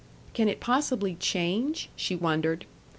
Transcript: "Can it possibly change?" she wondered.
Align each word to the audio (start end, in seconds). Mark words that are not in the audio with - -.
"Can 0.33 0.49
it 0.49 0.59
possibly 0.59 1.13
change?" 1.13 1.89
she 1.95 2.15
wondered. 2.15 2.65